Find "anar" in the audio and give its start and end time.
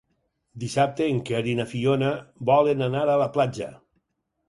2.91-3.07